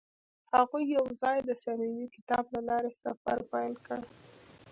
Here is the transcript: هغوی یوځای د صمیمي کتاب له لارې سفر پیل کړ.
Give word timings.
هغوی 0.53 0.83
یوځای 0.97 1.37
د 1.43 1.49
صمیمي 1.63 2.07
کتاب 2.15 2.43
له 2.55 2.61
لارې 2.69 2.91
سفر 3.03 3.37
پیل 3.51 3.73
کړ. 3.85 3.99